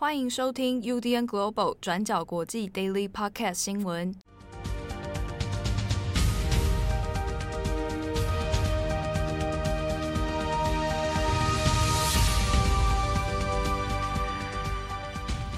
[0.00, 4.14] 欢迎收听 UDN Global 转角国际 Daily Podcast 新闻。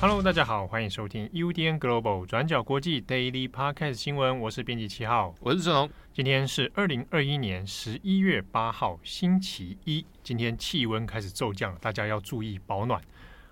[0.01, 4.41] Hello，大家好，欢迎收听 UDN Global 转角国际 Daily Podcast 新闻。
[4.41, 5.91] 我是编辑七号，我是郑龙。
[6.15, 10.07] 今天是二零二一年十一月八号，星期一。
[10.25, 12.99] 今天气温开始骤降，大家要注意保暖。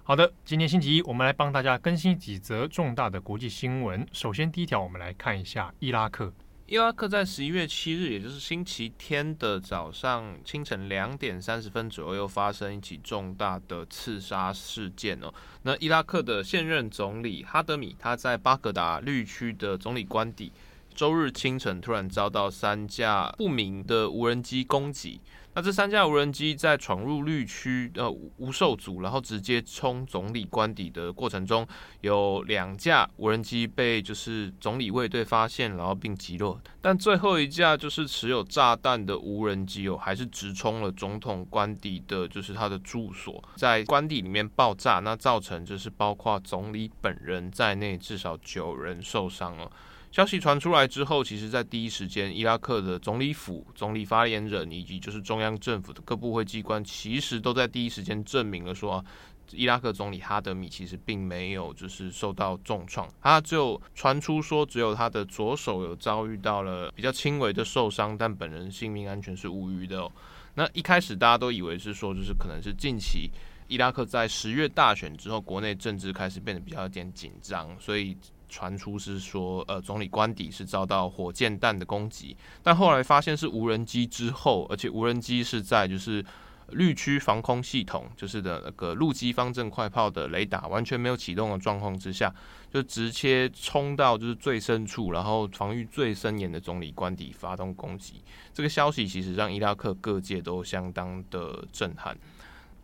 [0.08, 4.06] 好的，今天星期一，我们来帮大家更新几则重大的国际新闻。
[4.10, 6.32] 首先，第一条，我们来看一下伊拉克。
[6.64, 15.30] 伊拉克在十一月七日，也就是星期天的早上清晨两点三十分左右，又发生一起重大的刺杀事件哦。
[15.60, 20.50] 那伊拉克的现任总理哈德米，他在巴格达绿区的总理官邸，
[20.98, 25.20] 周日清晨突然遭到三架不明的无人机攻击。
[25.54, 31.64] 那这三架无人机在闯入绿区，呃，无受阻，然后直接冲总理官邸的过程中，
[32.00, 36.60] 有两架无人机被就是总理卫队发现，然后并击落。
[36.80, 49.70] 但最后一架就是持有炸弹的无人机哦，还是直冲了总统官邸的，就是他的住所，在官邸里面爆炸，那造成就是包括总理本人在内至少九人受伤了。
[50.10, 59.04] 消息传出来之后，其实，在第一时间，伊拉克的总理府、总理发言人以及就是中央政府的各部会机关，其实都在第一时间证明了说，
[59.52, 70.10] 伊拉克总理哈德米其实并没有就是受到重创，他就传出说，只有他的左手有遭遇到了比较轻微的受伤，但本人性命安全是无虞的哦。
[70.54, 73.30] 那一开始大家都以为是说，就是可能是近期
[73.68, 78.16] 伊拉克在十月大选之后，国内政治开始变得比较有点紧张，所以。
[78.48, 86.24] 传出是说，呃，总理官邸是遭到火箭弹的攻击，但后来发现是无人机之后，而且无人机是在就是
[86.70, 92.34] 绿区防空系统，就是的那个陆基方阵快炮的雷达完全没有启动的状况之下，
[92.70, 98.22] 就直接冲到就是最深处，然后防御最森严的总理官邸发动攻击。
[98.52, 102.16] 这个消息其实让伊拉克各界都相当的震撼。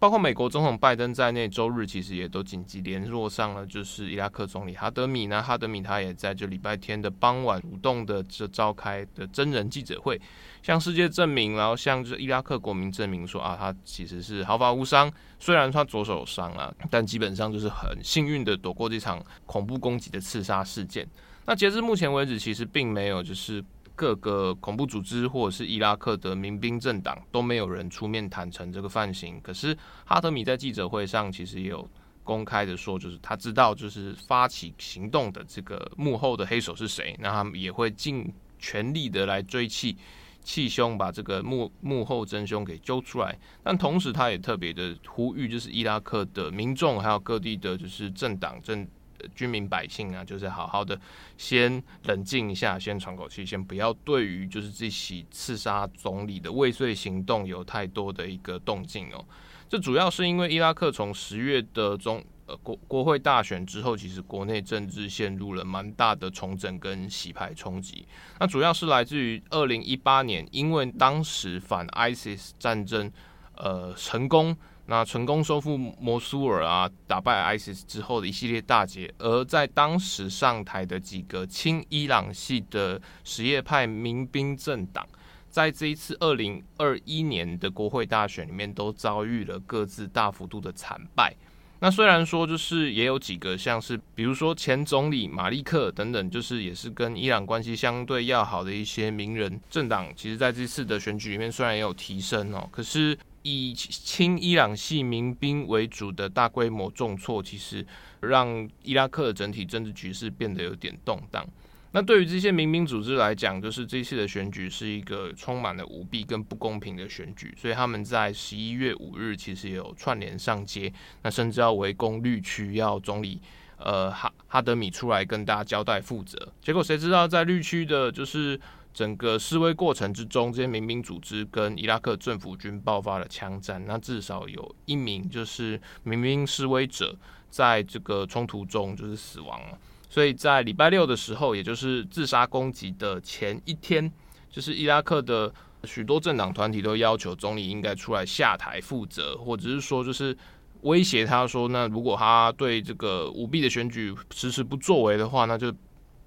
[0.04, 5.42] 包括美国总统拜登在内，周日其实也都紧急联络上了，就是伊拉克总理哈德米呢。
[5.42, 10.20] 哈德米他也在这礼拜天的傍晚主动的这召开的真人记者会，
[10.62, 21.09] 向世界证明，然后向这伊拉克国民证明说啊，他其实是毫发无伤，虽然他左手有伤啊，但基本上就是很幸运的躲过这场恐怖攻击的刺杀事件。
[21.47, 23.64] 那截至目前为止，其实并没有就是。
[23.97, 29.41] 各个恐怖组织或者是伊拉克的民兵政党都没有人出面坦承这个犯行。
[29.41, 31.88] 可是哈德米在记者会上其实也有
[32.22, 39.97] 公开的说，就是他知道就是发起行动的这个幕后的黑手是谁，那他们也会尽全力的来追气
[40.43, 43.38] 气凶，把这个幕幕后真凶给揪出来。
[43.62, 48.87] 但同时他也特别的呼吁，就是伊拉克的民众还有各地的就是政党政。
[49.35, 50.99] 军民百姓啊，就是好好的
[51.37, 59.25] 先冷静一下，先喘口气，先不要对于就是这起刺杀总理的未遂行动有太多的一个动静哦。
[59.69, 68.06] 这主要是因为伊拉克从十月的中呃国国会大选之后，其实国内政治陷入了蛮大的重整跟洗牌冲击。
[68.39, 73.11] 那主要是来自于二零一八年，因为当时反 ISIS 战争
[73.56, 74.56] 呃成功。
[74.87, 85.09] 那成功收复摩苏尔啊，打败 ISIS 之后的一系列大捷，而在当时上台的几个亲伊朗系的什叶派民兵政党，
[85.49, 91.34] 在这一次二零二一年的国会大选里面，都遭遇了各自大幅度的惨败。
[91.81, 103.19] 那虽然说就是也有几个像是，比如说前总理马利克等等，就是也是跟伊朗关系相对要好的一些名人政党，其实在这次的选举里面虽然也有提升哦，可是。
[103.44, 107.87] 以亲伊朗系民兵为主的大规模重挫，其实
[108.21, 111.47] 让伊拉克的整体政治局势变得有点动荡。
[111.93, 120.91] 那对于这些民兵组织来讲，就是这次的选举是一个充满了舞弊跟不公平的选举，所以他们在十一月五日其实也有串联上街，
[121.22, 123.38] 那甚至要围攻绿区，要总理
[123.76, 126.50] 呃哈哈德米出来跟大家交代负责。
[126.62, 128.58] 结果谁知道在绿区的就是。
[128.94, 137.14] 整个示威过程之中，这些民兵组织跟伊拉克政府军爆发了枪战，那至少有一名就是民兵示威者
[137.50, 139.76] 在这个冲突中就是死亡了。
[140.08, 144.08] 所以在礼拜六的时候，也就是自杀攻击的前一天，
[144.49, 145.52] 就是伊拉克的
[145.82, 150.37] 许多政党团体都要求总理应该出来下台负责，或者是说就是
[150.82, 155.75] 威胁他说，那如果他对这个舞弊的选举迟迟不作为的话，那就。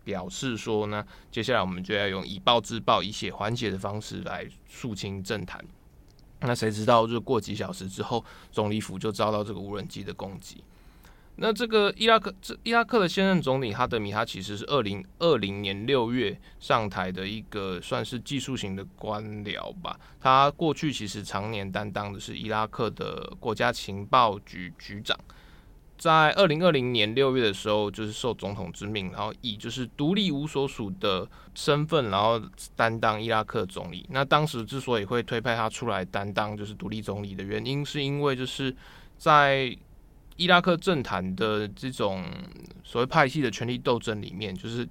[0.08, 5.62] 表示说呢，接下来我们就要用以暴制暴、以血还血的方式来肃清政坛。
[6.40, 10.64] 那谁知道，就过几小时之后，总理府就遭到这个无人机的攻击。
[11.36, 20.00] 那这个伊拉克，这伊拉克的现任总理哈德米，他其实是二零二零年六月上台的一个算是技术型的官僚吧。
[20.22, 25.20] 他过去其实常年担当的是伊拉克的国家情报局局长。
[25.98, 32.42] 在二零二零年六月的时候，就是受总统之命，然后以就是独立无所属的身份，然后
[32.76, 34.06] 担当伊拉克总理。
[34.12, 38.76] 那当时之所以会推派他出来担当就是独立总理的原因，是因为就是
[39.18, 39.76] 在。
[40.40, 42.24] 伊拉克政坛的这种
[42.84, 44.88] 所谓派系的权力斗争里面，就是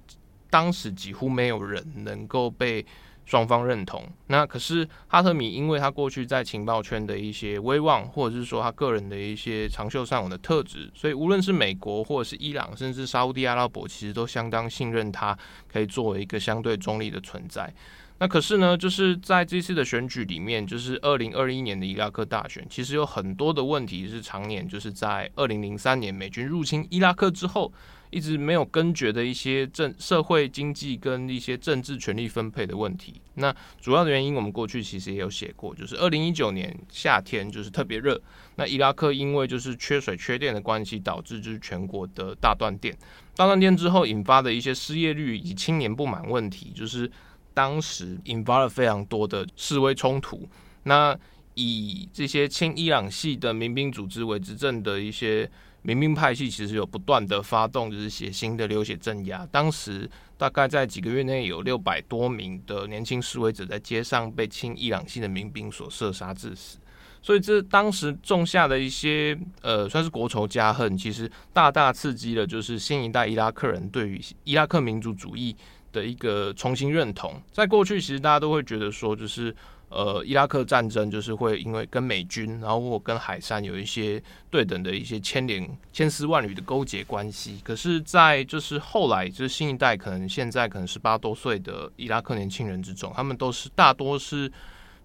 [0.49, 2.85] 当时几乎没有人能够被
[3.27, 4.01] 双方认同。
[4.27, 15.37] 那可是哈特米，因为他过去在情报圈的一些威望，或者是说他个人的一些长袖善舞的特质，所以无论是美国或者是伊朗，甚至沙乌地阿拉伯，其实都相当信任他，
[15.67, 17.71] 可以作为一个相对中立的存在。
[18.19, 27.71] 那可是呢，就是在这次的选举里面，就是二零二一年的伊拉克大选，其实有很多的问题是常年就是在二零零三年美军入侵伊拉克之后，
[28.09, 33.21] 一直没有根绝的一些政社会经济跟一些政治权力分配的问题。
[33.35, 38.19] 那主要的原因，我们过去其实也有写过，就是二零一九年夏天就是特别热，
[38.55, 42.97] 那伊拉克因为就是缺水缺电的关系，导致就是全国的大断电，
[43.35, 47.09] 大断电之后引发的一些失业率以及青年不满问题，就是。
[47.57, 50.47] 当时引发了非常多的示威冲突。
[50.83, 51.17] 那
[51.55, 55.49] 以这些亲伊朗系的民兵组织为执政的一些
[55.87, 59.47] 民兵派系，其实有不断的发动，就是血腥的流血镇压。
[59.49, 66.77] 当时大概在几个月内，有六百多名的年轻示威者在街上被亲伊朗系的民兵所射杀致死。
[67.21, 75.55] 所以这当时种下的一些呃，算是国仇家恨，其实大大刺激了就是新一代伊拉克人对于伊拉克民族主义
[75.93, 79.55] 的一个重新认同，在过去其实大家都会觉得说，就是
[79.89, 87.61] 呃，伊拉克战争就是会因为跟美军，然后或跟海珊有一些对等的一些牵连、千丝万缕的勾结关系。
[87.63, 94.51] 可是，在就是后来，就是新一代可能现在可能十八多岁的伊拉克年轻人之中，他们都是大多是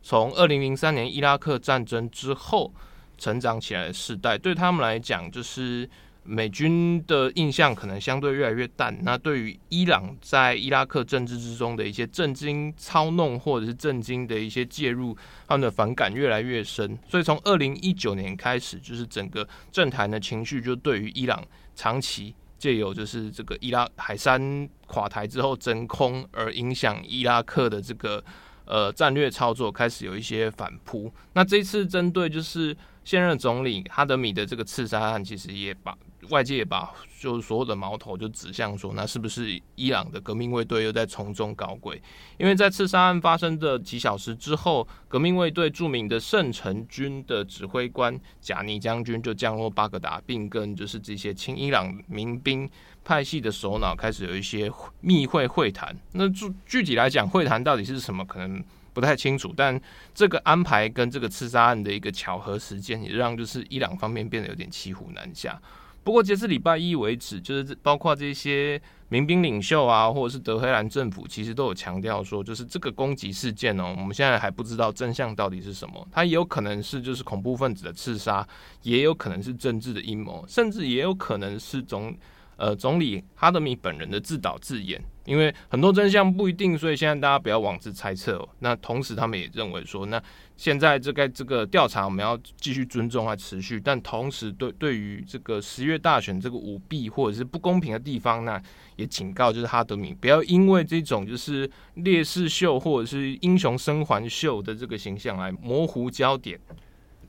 [0.02, 2.72] 从二零零三年伊拉克战争之后
[3.16, 5.88] 成长起来的世代，对他们来讲就是。
[6.24, 15.16] 美军的印象可能相对越来越淡，那对于伊朗在伊拉克政治之中的一些政经操弄或者是政经的一些介入，
[15.48, 16.96] 他们的反感越来越深。
[17.08, 21.42] 所以从二零一九年开始，就是整个政坛的情绪就对于伊朗
[21.74, 28.22] 长期借由就是这个伊拉海珊垮台之后真空而影响伊拉克的这个
[28.64, 31.12] 呃战略操作开始有一些反扑。
[31.32, 35.96] 那这次针对就是现任总理哈德米的这个刺杀案，其实也把。
[36.30, 36.88] 外界也把
[37.18, 42.00] 就是所有的矛头就指向说，那是不是伊朗的革命卫队又在从中搞鬼？
[42.38, 52.70] 因为在刺杀案发生的几小时之后，革命卫队著名的圣城军的指挥官贾尼将军就降落巴格达，并跟就是这些亲伊朗民兵
[53.02, 54.70] 派系的首脑开始有一些
[55.00, 55.92] 密会会谈。
[56.12, 59.52] 那具具体来讲，会谈到底是什么，可能不太清楚。
[59.56, 59.80] 但
[60.14, 65.60] 这个安排跟这个刺杀案的一个巧合时间，也让就是伊朗方面变得有点骑虎难下。
[66.04, 76.04] 不过截至礼拜一为止，就是包括这些民兵领袖啊，或者是德黑兰政府，其实都有强调说，就是这个攻击事件哦，我们现在还不知道真相到底是什么。
[76.10, 78.44] 它也有可能是就是恐怖分子的刺杀，
[78.82, 82.12] 也有可能是政治的阴谋，甚至也有可能是总
[82.56, 85.00] 呃总理哈德米本人的自导自演。
[85.24, 88.48] 因为很多真相不一定，所以现在大家不要妄自猜测哦。
[88.58, 90.20] 那同时，他们也认为说，那
[90.56, 98.60] 现在这个这个调查我们要继续尊重和持续，但同时对对于这个十月大选这个舞弊或者是不公平的地方，那
[98.96, 106.58] 也警告就是哈德米不要因为这种就是烈士秀或者是英雄生还秀的这个形象来模糊焦点。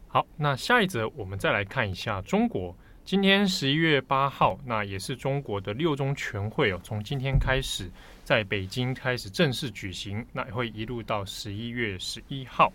[0.07, 2.75] 好，那下一则我们再来看一下中国。
[3.05, 7.91] 今天十一月八号，那也是中国的六中全会哦，从今天开始
[8.23, 12.71] 在北京开始正式举行，那会一路到十一月十一号。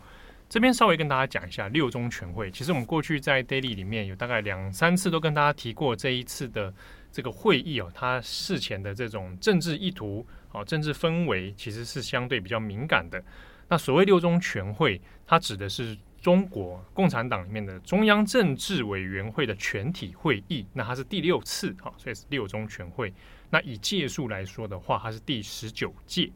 [0.46, 2.50] 这边稍微跟大家讲一下六中全会。
[2.50, 6.72] 其实我们过去在 Daily 里面有大概两三次都跟大家提过这一次的
[7.10, 13.22] 这个会议哦，它事前的这种政治意图哦，政治氛围其实是相对比较敏感的。
[13.66, 15.96] 那所谓六中全会，它指的是。
[16.20, 23.12] 中国共产党里面的中央政治委员会的全体会议，那它是第六次，哈，所以是六中全会。
[23.50, 26.30] 那以届数来说的话，它是第十九届。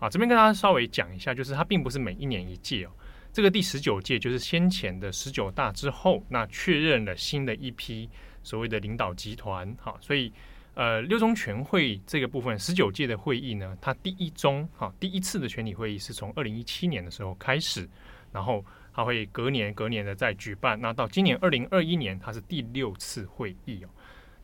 [0.00, 2.90] 啊，这边跟大家稍微讲一下，就是它并不是每一年一届哦。
[3.32, 8.10] 这个第十九届就是先前的十九大之后，那确认了新的一批
[8.42, 10.32] 所谓的领导集团，哈，所以
[10.74, 17.88] 呃，六中全会这个部分十九届的会议呢，它第一中，哈，第一次的全体会议是从二零一七年的时候开始，
[18.32, 18.64] 然后。
[18.98, 23.88] 它会隔年隔年的再举办，那到今年二零二一年，它是第六次会议哦。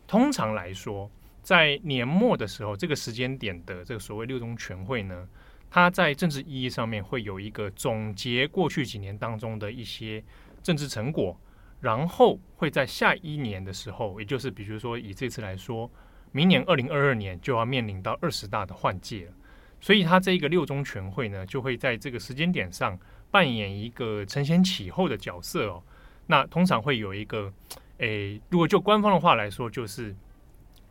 [0.06, 1.10] 通常来说，
[1.42, 5.28] 在年末的时候，这个时间点的这个所谓六中全会呢，
[5.68, 10.22] 它在政治意义上面会有一个总结过去几年当中的一些
[10.62, 11.36] 政治成果，
[11.80, 15.90] 然后会在下一年的时候，也就是比如说以这次来说，
[16.30, 19.32] 明年二零二二年就要面临到二十大的换届了，
[19.80, 22.96] 所以它这一个六中全会呢，就会在这个时间点上
[23.34, 25.82] 扮演一个承先启后的角色哦。
[26.28, 27.52] 那通常会有一个，
[27.98, 30.14] 诶，如果就官方的话来说，就是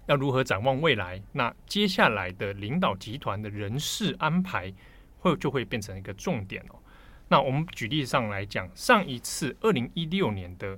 [0.07, 1.23] 要如何展望未来。
[1.31, 4.73] 那接下来的领导集团的人事安排，
[5.19, 6.75] 会就会变成一个重点哦。
[7.29, 10.77] 那我们举例上来讲，上一次二零一六年的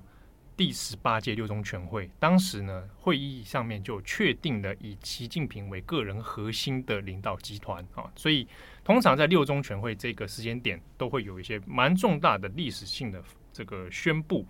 [0.58, 8.12] 第十八届六中全会，当时呢，会议上面就确定了以习近平为个人核心的领导集团啊。
[8.16, 8.48] 所以
[8.84, 13.24] 通常在六中全会这个时间点，都会有一些蛮重大的历史性的。
[13.58, 14.46] 这个宣布，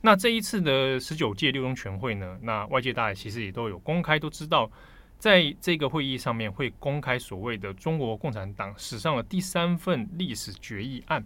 [0.00, 4.70] 那这一次的十九届六中全会呢，那外界大家其实也都有公开都知道，
[5.18, 11.22] 在这个会议上面会公开所谓的中国共产党史上的第三份历史决议案。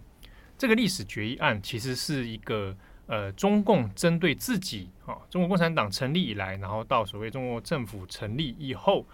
[0.57, 2.75] 这个历史决议案其实是一个
[3.07, 9.05] 呃中共针对自己啊，中国共产党成立以来，然后到所谓中国政府成立以后，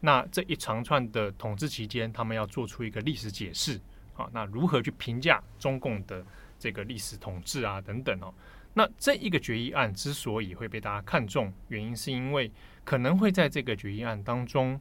[0.00, 3.80] 那这一长串的统治期间，他们要做出一个历史解释
[4.16, 6.24] 啊，那如何去评价中共的？
[6.56, 8.32] 这个历史统治啊，等等哦，
[8.72, 12.50] 那这一个决议案之所以会被大家看中，原因是因为
[12.84, 14.80] 可能会在这个决议案当中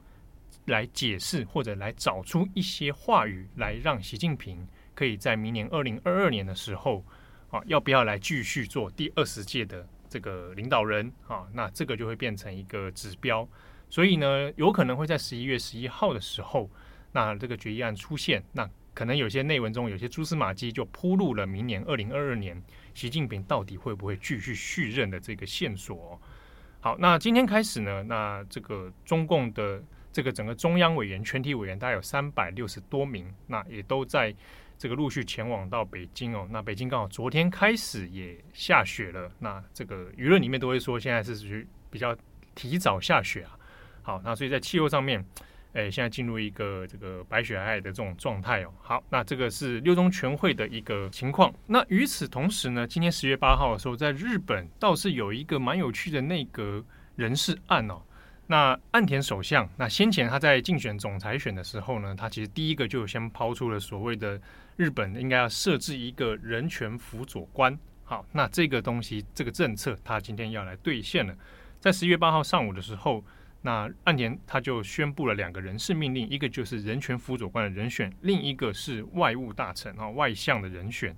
[0.67, 4.65] 来解释或者来找出一些话语，来让习近平
[4.95, 7.03] 可以在明年二零二二年的时候
[7.53, 11.47] 啊，要不要来继续做第二十届的这个领导人啊？
[11.53, 13.47] 那这个就会变成一个指标，
[13.89, 16.67] 所以呢，有可能会在十一月十一号的时候，
[17.11, 18.69] 那这个决议案出现，那。
[18.95, 26.21] 可能有些内文中有些蛛丝马迹，就铺路了明年二零二二年习近平到底会不会继续续任的这个线索。
[26.79, 34.31] 好，那今天开始呢，那这个中共的这个整个中央委员、全体委员大概有三百六十多名，那也都在
[34.77, 36.47] 这个陆续前往到北京哦。
[36.51, 42.15] 那北京刚好昨天开始也下雪了，那这个舆论里面都会说现在是属于比较
[42.55, 43.57] 提早下雪啊。
[44.01, 45.25] 好，那所以在气候上面。
[45.75, 48.71] 哎，现在进入一个这个白雪皑皑的这种状态哦。
[48.79, 51.51] 好，那这个是六中全会的一个情况。
[51.65, 57.99] 那与此同时呢，今天十月八号的时候，在日本倒是有一个蛮有趣的内阁人事案哦。
[58.53, 64.39] 那岸田首相，那先前他在竞选总裁选的时候呢，他其实第一个就先抛出了所谓的
[64.75, 67.75] 日本应该要设置一个人权辅佐官。
[68.03, 71.35] 好，那这个东西，这个政策，他今天要来兑现了。
[71.79, 73.25] 在十一月八号上午的时候。
[73.65, 81.15] 那岸田他就宣布了两个人事命令，一个就是人权辅佐官的人选，另一个是外务大臣啊外相的人选。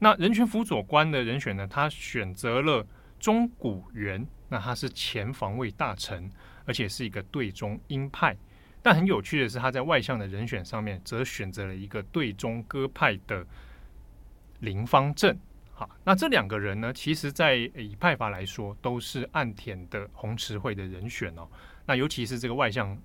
[0.00, 2.84] 那人权辅佐官的人选呢，他选择了
[3.20, 6.28] 中谷元，那他是前防卫大臣，
[6.66, 8.36] 而且是一个对中鹰派。
[8.82, 13.44] 但很有趣的是，他在外相的人选上面则选择了一个对中鸽派的
[14.60, 15.36] 林方正。
[15.72, 21.48] 好，那这两个人呢，其实在以派阀来说，都是岸田的红池会的人选哦。
[21.84, 22.96] 那尤其是这个外相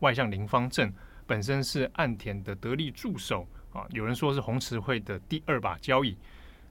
[0.00, 0.92] 外相林方正
[1.26, 6.16] 本身是岸田的得力助手啊，有人说是红池会的第二把交椅。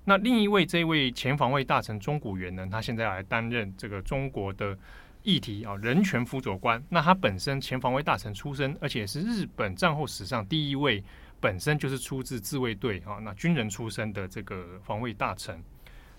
[0.04, 4.78] 那另一位这位前防卫大臣中谷元呢，他现在来担任这个中国的
[5.24, 6.84] 议题啊人权辅佐官。
[6.90, 11.04] 那他本身前防卫大臣出身，而且是日本战后史上第一位
[11.40, 15.62] 本身就是出自自卫队啊那军人出身的这个防卫大臣。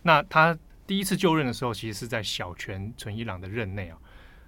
[0.02, 0.56] 那他
[0.86, 3.98] 第一次就任的时候，其实是在小泉纯一郎的任内啊。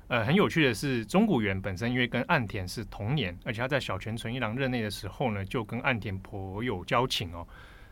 [0.08, 7.46] 呃，很有趣的是，中谷元本身因为跟岸田是同年，而且他在小泉纯一郎任内的时候呢，就跟岸田颇有交情哦。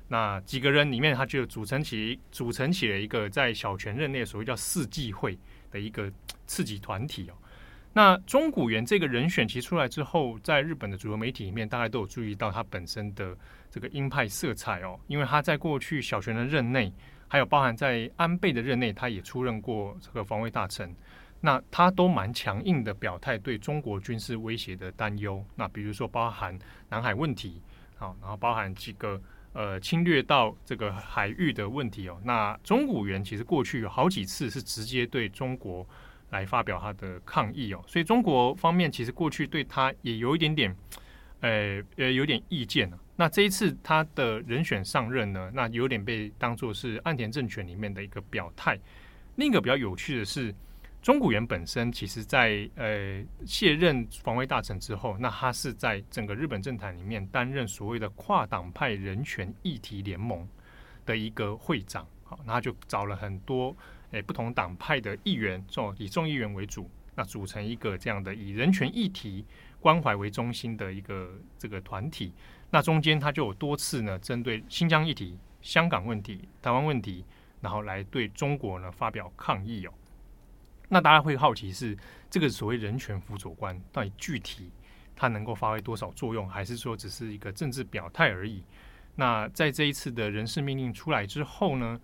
[0.09, 5.39] 那几个人里面，他就组成起组成起了一个在小泉任内所谓叫四季会
[5.73, 6.09] 的一个
[6.47, 7.35] 刺激团体哦。
[7.95, 13.37] 那中谷元这个人选其出来之后，在日本的主流媒体里面，大家都有注意到他本身的
[13.71, 16.93] 这个鹰派色彩哦，因为他在过去小泉的任内，
[17.27, 20.95] 还有包含在安倍的任内，他也出任过这个防卫大臣。
[21.45, 26.57] 那他都蛮强硬的表态对中国军事威胁的担忧，那比如说包含
[26.89, 27.61] 南海问题，
[27.97, 29.21] 好，然后包含几个
[29.53, 32.21] 呃侵略到这个海域的问题哦。
[32.25, 35.87] 那中谷元其实过去有好几次是直接对中国
[36.31, 40.77] 来发表他的抗议哦，所以中国方面其实过去对他也有一点点，
[41.41, 42.91] 呃呃有点意见。
[43.17, 48.79] 那这一次他的人选上任呢，那有点被当作是岸田政权里面的一个表态。
[49.37, 50.55] 另一个比较有趣的是。
[51.03, 60.49] 中谷元本身其实在呃卸任防卫大臣之后，那他是在整个日本政坛里面担任所谓的跨党派人权议题联盟
[61.05, 63.77] 的一个会长，好，那他就找了很多
[64.13, 69.45] 诶不同党派的议员，众以众议员为主，那组成一个这样的以人权议题
[69.81, 72.33] 关怀为中心的一个这个团体。
[72.71, 77.25] 那中间他就有多次呢，针对新疆议题、香港问题、台湾问题，
[77.61, 79.93] 然后来对中国呢发表抗议哦。
[80.93, 81.97] 那大家会好奇是
[82.29, 84.71] 这个所谓人权辅佐官到底具体
[85.17, 88.63] 他能够发挥多少作用，还是说只是一个政治表态而已？
[89.15, 91.99] 那在这一次的人事命令出来之后呢，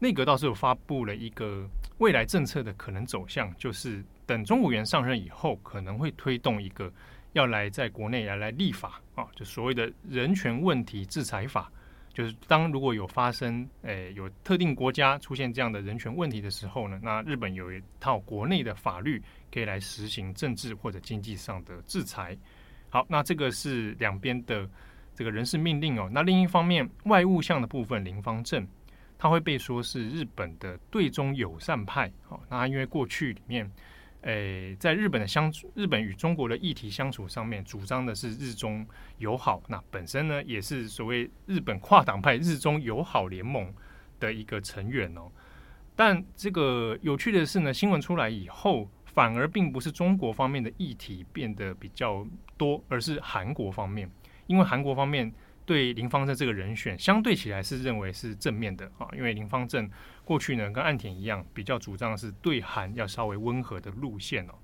[0.00, 1.66] 内阁倒是有发布了一个
[1.96, 6.92] 未来政策的可能走向，就是等中国元上任以后，可能会推动一个
[7.32, 11.72] 要来在国内来来立法啊，就所谓的人权问题制裁法，
[12.16, 22.34] 就是当如果有发生诶有特定国家出现这样的人权问题的时候呢，那日本有一套国内的法律可以来实行政治或者经济上的制裁。
[22.88, 24.66] 好，那这个是两边的。
[25.18, 28.68] 这个人事命令哦，那另一方面，外务相的部分，林方正，
[29.16, 32.12] 他会被说是日本的对中友善派。
[32.28, 33.66] 哦，那因为过去里面，
[34.22, 38.84] 诶，在日本的相处，日本与中国的议题相处上面，主张的是日中
[39.18, 39.62] 友好。
[39.68, 43.72] 那本身呢，也是所谓日本跨党派日中友好联盟
[44.18, 45.30] 的一个成员哦。
[45.94, 54.10] 但这个有趣的是呢，新闻出来以后，反而并不是中国方面的议题变得比较多，而是韩国方面。
[54.46, 55.32] 因为韩国方面
[55.66, 59.90] 对林芳正这个人选相对起来是认为是正面的啊，因为林芳正
[60.24, 64.54] 过去呢跟岸田一样，比较主张是对韩要稍微温和的路线哦。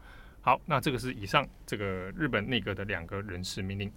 [0.40, 1.84] 好，那这个是以上这个
[2.16, 3.92] 日本内阁的两个人事命令。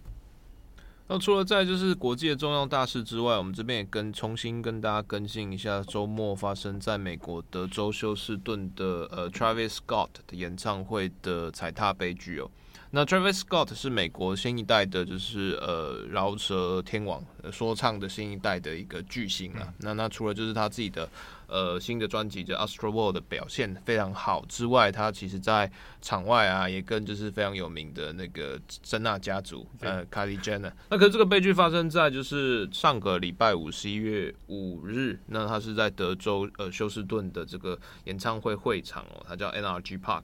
[1.08, 12.50] 那除了在就是国际的重要大事之外，我们这边也跟重新跟大家更新一下周末发生在美国德州休斯顿的呃 Travis Scott 的演唱会的踩踏悲剧哦。
[12.96, 17.22] 那 Travis Scott 是美国新一代的，就是呃饶舌天王，
[17.52, 19.68] 说唱的新一代的一个巨星啊。
[19.80, 21.10] 那那除了就是他自己的
[21.48, 25.70] 呃新的专辑叫 Astroworld 的表现非常好之外，他其实在
[26.02, 30.72] 场外啊也跟就是非常有名的那个珍娜家族呃 Kylie Jenner。
[30.90, 40.24] 那可是这个悲剧发生在就是上个礼拜五十一月五日，那他是在德州呃休斯顿的这个演唱会会场哦，他叫 NRG Park。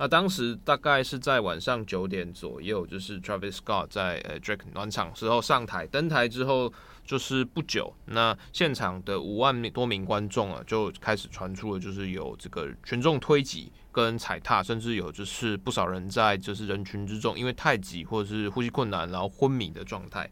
[0.00, 6.72] 那当时大概是在晚上九点左右，就是 Travis Scott 在呃 Drake 暖场时候上台，登台之后
[7.04, 20.26] 就是不久，那现场的五万多名观众啊就开始传出了就是有这个群众推挤跟踩踏，甚至有就是不少人在就是人群之中因为太挤或者是呼吸困难然后昏迷的状态。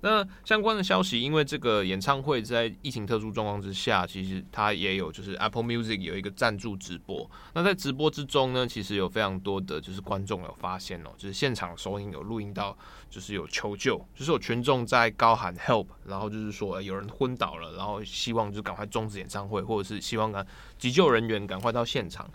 [0.00, 7.28] 那相关的消息，因为这个演唱会在疫情特殊状况之下，其实它也有就是 Apple Music 有一个赞助直播。
[7.54, 12.78] 那在直播之中呢，其实有非常多的就是观众有发现哦，就是现场收音有录音到，
[13.10, 20.46] 就是有求救，就是有群众在高喊 Help，然后就是说有人昏倒了，然后希望就赶快终止演唱会，或者是希望赶
[20.78, 22.30] 急救人员赶快到现场。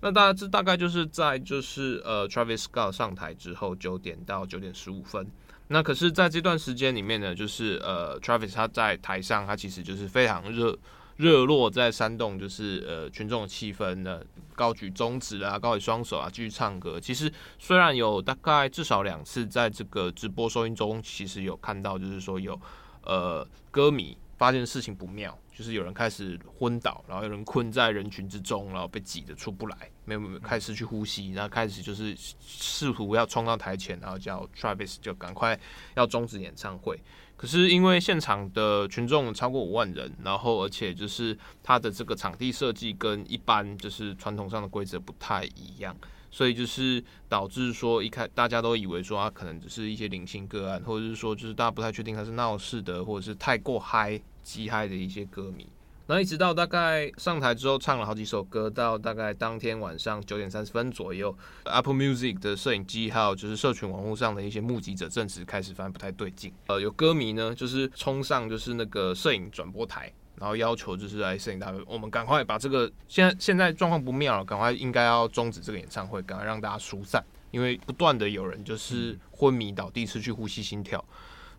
[0.00, 5.28] 那大家这大概就是在就是呃 Travis Scott 上台之后九点到九点十五分。
[5.70, 10.76] 那可是，在这段时间里面呢，就是呃，Travis 他在台上，他其实就是非常热
[11.16, 14.22] 热络，在煽动就是呃群众的气氛呢，
[14.54, 16.98] 高举中指啊，高举双手啊，继续唱歌。
[16.98, 22.58] 其实虽然有大概至少两次在这个直播收音中，其实有看到就是说有
[23.02, 25.38] 呃歌迷发现事情不妙。
[25.52, 35.58] 就是有人开始昏倒，然后有人困在人群之中，然后被挤得出不来，没有没有开始去呼吸，然后开始就是试图要冲到台前，然后叫 Travis 就赶快
[35.96, 36.96] 要终止演唱会。
[37.36, 45.96] 可是因为现场的群众超过五万人，然后而且就是他的这个场地设计跟一般就是传统上的规则不太一样，
[46.30, 54.20] 所以就是导致说一开大家都以为说他可能只是一些零星个案，或者是说就是大家不太确定他是闹事的，或者是太过嗨。
[54.48, 55.68] 极嗨的一些歌迷，
[56.06, 66.50] 那一直到大概上台之后唱了好几首歌，到大概当天晚上九点三十分左右，Apple Music 的摄影机还有就是社群网络上的一些目击者证实开始发现不太对劲。
[66.68, 81.04] 呃，有歌迷呢就是冲上就是那个摄影转播台，然后要求就是来摄影大哥，我们赶快把这个现在现在状况不妙了，赶快应该要终止这个演唱会，赶快让大家疏散，因为不断的有人就是昏迷倒地，失去呼吸心跳。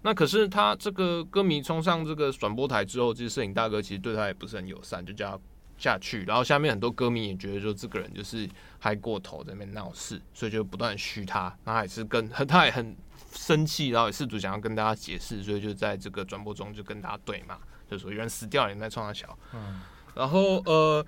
[0.01, 5.39] 那可是他这个歌迷冲上这个转播台之后，这些摄影大哥其实对他也不是很友善，就叫他
[5.77, 6.23] 下去。
[6.23, 8.47] 然后下面很多歌迷也觉得说这个人就是
[8.79, 11.53] 嗨过头，在那边闹事，所以就不断嘘他。
[11.65, 12.95] 那也是跟他也很
[13.33, 17.57] 生气，然后也试图想要跟大家解释，所以就在这个转播中就跟大家对骂，
[17.89, 19.37] 就说有人死掉了，你在冲他桥。
[19.53, 19.81] 嗯。
[20.15, 21.05] 然后呃，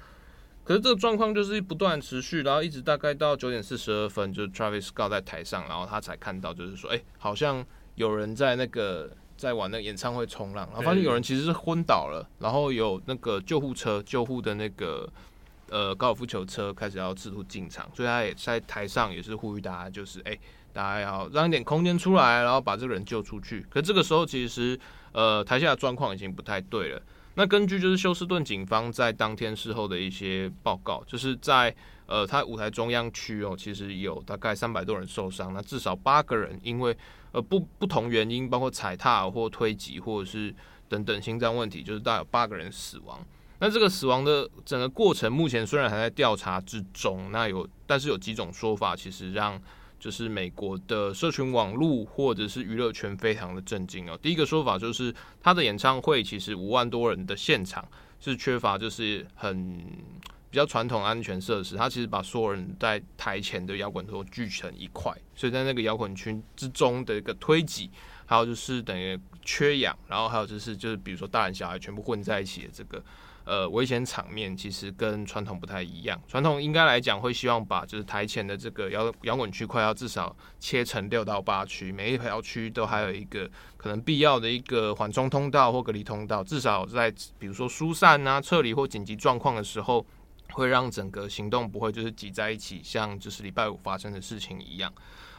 [0.64, 7.66] 可是这个状况就是不断持续，然后一直大概到九点四十二分，就 Travis Scott 在台上，然后他才看到，就是说，哎、欸，好像。
[7.96, 15.08] 有人在那个在玩那个演唱会冲浪，然后发现有人其实是昏倒了，然后有那个救护车救护的那个
[15.70, 20.40] 呃高尔夫球车开始要试图进场，所以他也在台上也是呼吁大家，就是哎、欸，
[20.74, 23.66] 大家要让一点空间出来，然后把这个人救出去。
[23.70, 24.80] 可这个时候其实
[25.12, 27.02] 呃台下的状况已经不太对了。
[27.36, 31.74] 那根据就是休斯顿警方在当天事后的一些报告，就是在
[32.06, 36.96] 呃他舞台中央区哦，其实有大概三百多人受伤，那至少八个人因为
[37.32, 40.54] 呃不不同原因，包括踩踏或推挤或者是
[40.90, 43.26] 等等心脏问题，就是大概有八个人死亡。
[43.60, 49.58] 那这个死亡的整个过程目前虽然还在调查之中，那有但是有几种说法，其实让
[50.02, 54.18] 就是美国的社群网络或者是娱乐圈非常的震惊哦。
[54.20, 57.88] 第一个说法就是他的演唱会其实五万多人的现场
[58.20, 59.78] 是缺乏就是很
[60.50, 67.90] 比较传统安全设施，他其实把所有人在台前的摇滚都聚成一块，所以在那个摇滚圈之中的一个推挤，
[68.26, 73.02] 还有就是等于缺氧，然后还有就是就是比如说大人小孩全部混在一起的这个。
[73.52, 76.18] 呃，危险场面其实跟传统不太一样。
[76.26, 90.06] 传统应该来讲会希望把就是台前的这个摇摇滚区块要至少切成六到八区，每一条区都还有一个可能必要的一个缓冲通道或隔离通道，至少在比如说疏散啊、撤离或紧急状况的时候，
[90.54, 94.90] 会让整个行动不会就是挤在一起，像就是礼拜五发生的事情一样。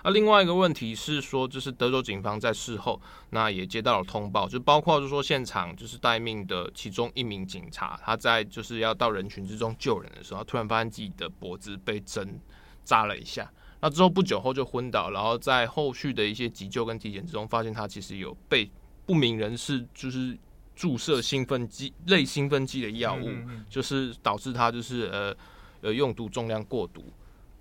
[0.05, 12.41] 那、啊、另外一个问题是说，就是德州警方在事后那也接到了通报，就包括就是说现场就是待命的其中一名警察，他在就是要到人群之中救人的时候，突然发现自己的脖子被针
[12.85, 13.49] 扎了一下，
[13.81, 18.69] 那之后不久后就昏倒，然后在后续的一些急救跟体检之中，发现他其实有被
[19.07, 20.37] 不明人士就是
[20.75, 23.29] 注射兴奋剂类兴奋剂的药物，
[23.69, 25.37] 就是导致他就是呃
[25.83, 27.05] 呃用毒重量过毒。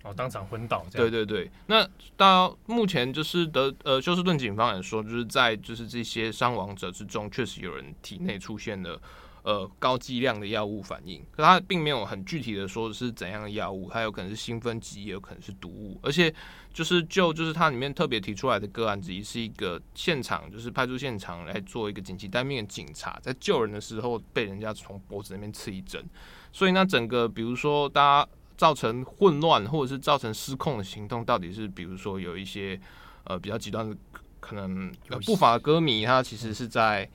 [0.02, 0.84] 哦，当场昏倒。
[0.92, 9.00] 对对对，那到目前就是德呃休斯顿警方也说，就是在就是这些伤亡者之中，确实有人体内出现了
[9.44, 16.34] 呃高剂量的药物反应，可他并没有很具体的说是怎样的药物，它有可能是兴奋剂，也有可能是毒物，而且
[16.72, 26.04] 就是就就是它里面特别提出来的个案之一，是一个现场就是派出现场来做一个紧急待命的警察，在救人的时候被人家从脖子那边刺一针，
[26.52, 28.28] 所以那整个比如说大家。
[28.62, 32.80] 造成混乱或者是造成失控的行动，到底是比如说有一些
[33.24, 33.96] 呃比较极端的
[34.38, 34.88] 可能
[35.26, 37.10] 不法的歌迷，他其实是在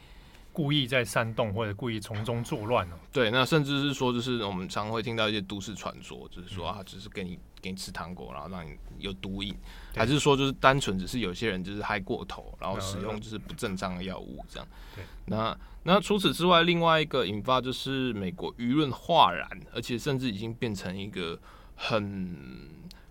[0.52, 2.96] 故意在煽动或者故意从中作乱哦。
[3.14, 9.54] 对，那甚至是说，就是我们常常会听到一些都市传说，就是说啊，只是给你给你吃糖果，然后让你有毒瘾，
[9.96, 14.68] 还是说就是单纯只是有些人就是嗨过头，然后使用就是不正当的药物这样。
[14.96, 15.58] 对，那。
[15.84, 21.40] 那除此之外，另外一个引发就是美国舆论哗然，而且甚至已经变成一个
[21.76, 22.36] 很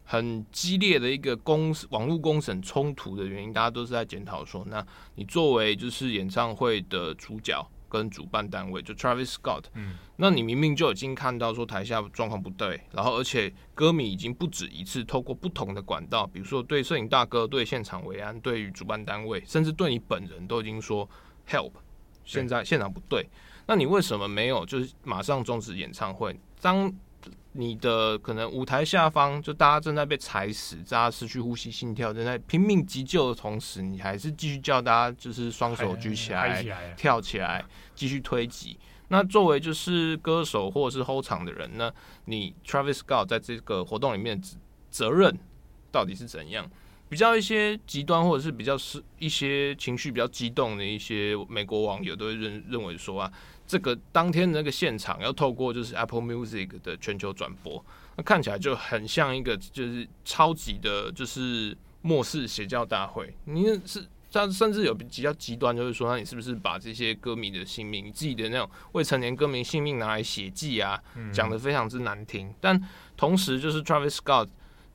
[0.04, 21.08] 很激烈的一个公网络公审冲突的原因，大家都是在检讨说，那你作为就是演唱会的主角跟主办单位，就 Travis Scott，嗯，那你明明就已经看到说台下状况不对，然后而且歌迷已经不止一次透过不同的管道，比如说对摄影大哥、对现场维安、对于主办单位，甚至对你本人都已经说
[21.48, 21.72] help。
[22.24, 23.24] 现在现场不对，
[23.68, 26.36] 那你为什么没有就是马上终止演唱会？
[26.60, 26.92] 当
[27.56, 36.64] 你的可能舞台下方就大家正在被踩死，大家失去呼吸、心跳，正在拼命急救的同时，你还是继续叫大家就是双手举起来、
[36.96, 37.64] 跳起来，
[37.94, 38.78] 继续推挤。
[39.08, 41.92] 那作为就是歌手或者是后场的人呢，
[42.26, 44.56] 你 Travis Scott 在这个活动里面责
[44.90, 45.38] 责任
[45.90, 46.68] 到底是怎样？
[47.08, 53.32] 比较一些极端，或者是比较是一些情绪比较激动的一些美国网友都会认认为说啊，
[53.66, 57.84] 这个当天的那个现场要透过就是 Apple Music 的全球转播，
[58.16, 63.34] 那看起来就很像一个就是超级的，就是末世邪教大会。
[63.44, 71.02] 你是他甚至有比较极端，就是说，那你是不是把这些歌迷的性命，你自己的那种未成年歌迷性命拿来血祭啊？
[71.32, 72.54] 讲得非常之难听。
[72.60, 72.80] 但
[73.16, 74.48] 同时就是 Travis Scott。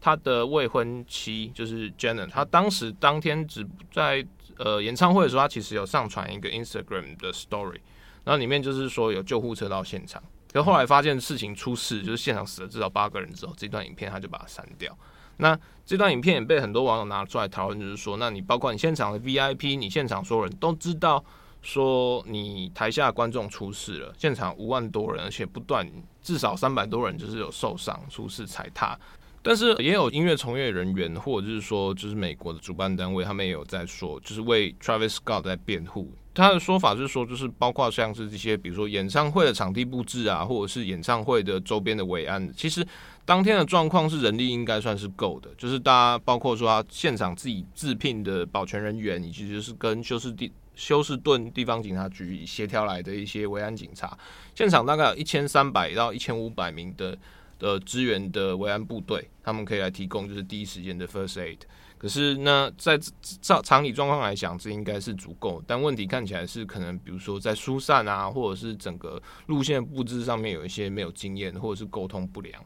[0.04, 4.26] 他的未婚妻就是 Jenna，他当时当天只在
[4.58, 7.78] 呃演唱会的时候，他其实有上传一个 Instagram 的 Story，
[8.24, 14.96] 然后里面就是说有救护车到现场，可后来发现事情出事，就是现场死了至少八个人之后，这段影片他就把它删掉。
[15.38, 21.24] 那这段影片也被很多网友拿出来讨论，就是说，那你包括你现场的 VIP，你现场所有人都知道
[21.64, 25.90] 说你台下观众出事了，现场五万多人，而且不断
[26.22, 28.96] 至少三百多人就是有受伤、出事、踩踏。
[29.42, 36.12] 但是也有音乐从业人员，或者是说，就是美国的主办单位，他们也有在说，就是为 Travis Scott 在辩护。
[36.34, 42.86] 他的说法是说，就是包括像是这些，比如说演唱会的场地布置啊，或者是演唱会的周边的维安，其实
[43.26, 45.50] 当天的状况是人力应该算是够的。
[45.58, 54.18] 就是大家包括说他现场自己自聘的保全人员，以及就是跟休斯地休斯顿地方警察局协调来的一些维安警察，
[54.56, 57.18] 现场大概有一千三百到一千五百名的。
[57.62, 61.60] 的支援的维安部队，他们可以来提供就是第一时间的 first aid。
[62.00, 63.00] 可是那在
[63.40, 65.64] 照常理状况来讲，这应该是足够。
[65.68, 72.60] 但问题看起来是可能，比如说在疏散啊，或者是整个路线布置上面有一些没有经验，或者是沟通不良。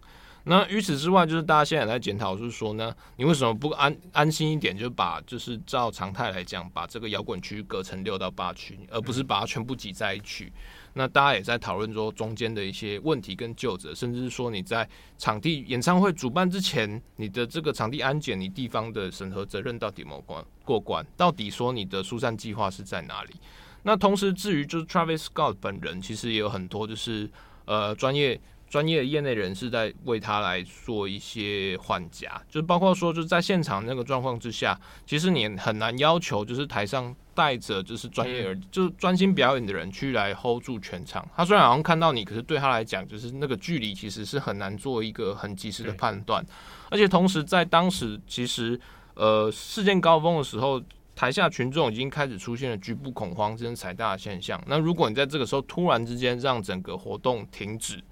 [0.46, 10.54] 那于此之外，就是大家现在在检讨，就是说呢，你为什么不安安心一点，就把就是照常态来讲，把这个摇滚区隔成六到八区，而不是把它全部挤在一起。
[10.98, 21.06] 那大家也在讨论说中间的一些问题跟旧者，甚至是说你在场地演唱会主办之前，你的这个场地安检，你地方的审核责任到底有没有关过关？
[21.18, 23.36] 到底说你的疏散计划是在哪里？
[23.84, 27.30] 那同时，至于就是 Travis Scott 本人，其实也有很多就是
[27.66, 28.40] 呃专业。
[28.76, 41.26] 专业的业内人士在为他来做一些换甲，就是包括说，就是在现场那个状况之下，其实你很难要求就是台上带着就是专业人，就是专心表演的人去来 hold 住全场。
[41.34, 46.46] 他虽然好像看到你，可是对他来讲，就是那个距离其实是很难做一个很及时的判断。
[46.90, 48.78] 而且同时在当时，其实
[49.14, 50.84] 呃事件高峰的时候，
[51.16, 54.62] 台下群众已经开始出现了局部恐慌，这是踩大的现象。
[54.68, 58.04] 那如果你在这个时候突然之间让整个活动停止，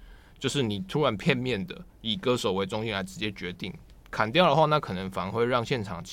[0.44, 3.72] 就是你突然片面的以歌手为中心来直接决定
[4.10, 6.04] 砍掉的话，那可能反而会让现场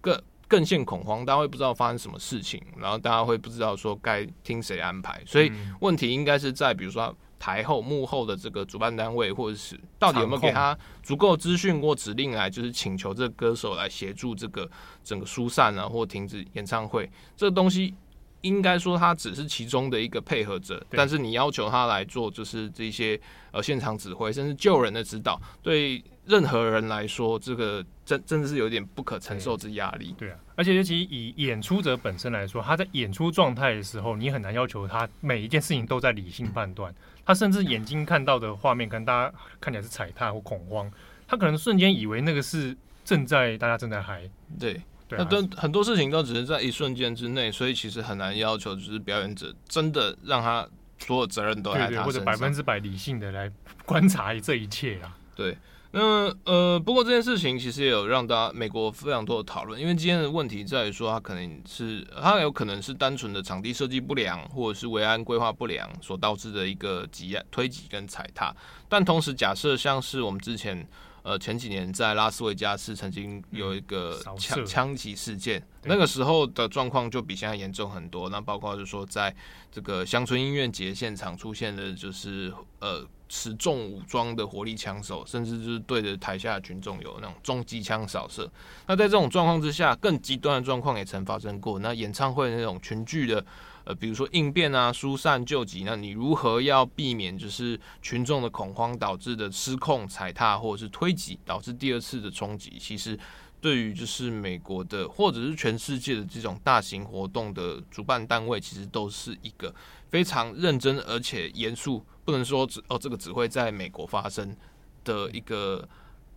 [0.00, 5.22] 更更现恐慌，大家会不知道发生什么事情，然后大家会不知道说该听谁安排。
[5.24, 14.68] 所以问题应该是在比如说台后幕后的这个主办单位，或者是到底有没有给他足够资讯或指令来，就是请求这个歌手来协助这个
[15.04, 17.94] 整个疏散啊，或停止演唱会这个东西。
[18.42, 30.14] 应该说他只是其中的一个配合者，但是你要求他来做，就是这些呃现场指挥，甚至救人的指导，对任何人来说，这个真真的是有点不可承受之压力。
[30.18, 36.94] 对啊，而且尤其以演出者本身来说，他在演出状态的时候，你很难要求他每一件事情都在理性判断。
[37.24, 40.90] 他甚至眼睛看到的画面，可能大家看起来是踩踏或恐慌，
[41.28, 44.22] 他可能瞬间以为那个是正在大家正在嗨。
[44.58, 44.80] 对。
[45.18, 50.66] 那都很多事情都只是在一瞬间之内，所以其实很难要求就是表演者真的让他
[50.98, 53.50] 所有责任都在他身上，或者百分之百理性的来
[53.84, 55.16] 观察这一切啊。
[55.34, 55.56] 对，
[55.92, 68.54] 那呃，不过这件事情其实也有让大家美国非常多的讨论，因为今天的问题在于说，他可能是他有可能是单纯的场地设计不良，或者是维安规划不良所导致的一个挤压、推挤跟踩踏，
[68.88, 70.86] 但同时假设像是我们之前。
[71.22, 78.28] 呃，前几年在拉斯维加斯曾经有一个枪枪击事件，那个时候的状况就比现在严重很多。
[78.28, 79.34] 那包括就是说，在
[79.70, 88.50] 这个乡村音乐节现场出现的，就是呃持重武装的火力枪手，甚至就是对着台下的群众有那种重机枪扫射。
[88.86, 91.78] 那在这种状况之下，更极端的状况也曾发生过。
[91.78, 93.44] 那演唱会那种群聚的。
[93.90, 102.78] 呃，比如说应变啊、疏散救急，那你如何要避免就是群众的恐慌导致的失控踩踏或者是推挤导致第二次的冲击？
[102.78, 103.18] 其实
[103.60, 109.74] 对于就是美国的或者是全世界的这种大型活动的主办单位，其实都是一个
[110.08, 114.56] 非常认真而且严肃，不能说只哦这个只会在美国发生
[115.02, 115.88] 的一个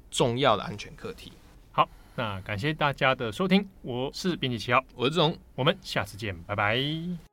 [0.09, 1.31] 重要的安全课题。
[1.71, 7.32] 好，那感谢大家的收听，我是编辑七号，我是志龙，我们下次见，拜拜。